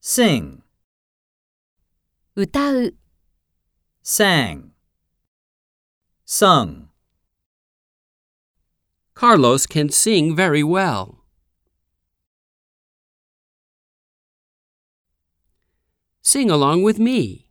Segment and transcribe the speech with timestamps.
[0.00, 0.62] sing,
[2.34, 2.94] 歌う、
[4.02, 4.70] sang,
[6.24, 6.88] sung.
[9.14, 11.18] Carlos can sing very well.
[16.22, 17.49] Sing along with me.